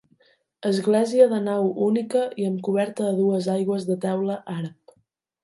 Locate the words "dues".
3.21-3.51